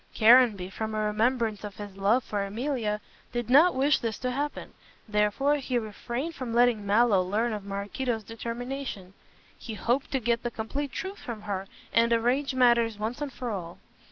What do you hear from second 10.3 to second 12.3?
the complete truth from her and